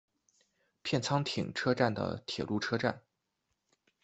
[0.81, 3.03] 片仓町车站的铁路车站。